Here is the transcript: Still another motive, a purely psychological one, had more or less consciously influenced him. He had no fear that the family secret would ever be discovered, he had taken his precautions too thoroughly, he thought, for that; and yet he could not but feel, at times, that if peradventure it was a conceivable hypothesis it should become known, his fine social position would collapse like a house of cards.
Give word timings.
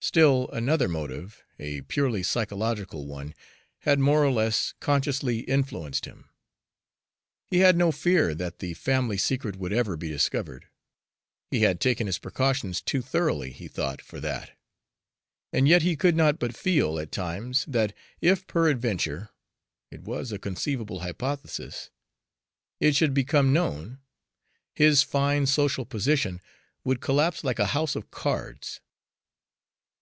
Still 0.00 0.48
another 0.52 0.86
motive, 0.86 1.42
a 1.58 1.80
purely 1.80 2.22
psychological 2.22 3.08
one, 3.08 3.34
had 3.80 3.98
more 3.98 4.24
or 4.24 4.30
less 4.30 4.72
consciously 4.78 5.40
influenced 5.40 6.04
him. 6.04 6.30
He 7.48 7.58
had 7.58 7.76
no 7.76 7.90
fear 7.90 8.32
that 8.32 8.60
the 8.60 8.74
family 8.74 9.18
secret 9.18 9.56
would 9.56 9.72
ever 9.72 9.96
be 9.96 10.06
discovered, 10.08 10.68
he 11.50 11.62
had 11.62 11.80
taken 11.80 12.06
his 12.06 12.20
precautions 12.20 12.80
too 12.80 13.02
thoroughly, 13.02 13.50
he 13.50 13.66
thought, 13.66 14.00
for 14.00 14.20
that; 14.20 14.56
and 15.52 15.66
yet 15.66 15.82
he 15.82 15.96
could 15.96 16.14
not 16.14 16.38
but 16.38 16.56
feel, 16.56 17.00
at 17.00 17.10
times, 17.10 17.64
that 17.66 17.92
if 18.20 18.46
peradventure 18.46 19.30
it 19.90 20.02
was 20.02 20.30
a 20.30 20.38
conceivable 20.38 21.00
hypothesis 21.00 21.90
it 22.78 22.94
should 22.94 23.12
become 23.12 23.52
known, 23.52 23.98
his 24.72 25.02
fine 25.02 25.46
social 25.46 25.84
position 25.84 26.40
would 26.84 27.00
collapse 27.00 27.42
like 27.42 27.58
a 27.58 27.66
house 27.74 27.96
of 27.96 28.12
cards. 28.12 28.80